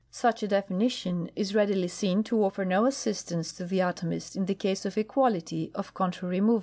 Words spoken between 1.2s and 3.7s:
is readily seen to offer no assist ance to